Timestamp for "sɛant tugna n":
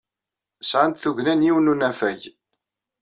0.69-1.45